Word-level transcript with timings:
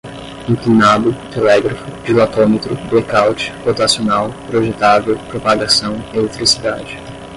inclinado, 0.49 1.13
telégrafo, 1.31 1.85
dilatômetro, 2.03 2.73
blecaute, 2.89 3.51
rotacional, 3.63 4.31
projetável, 4.49 5.15
propagação, 5.29 5.93
eletricidade 6.11 6.97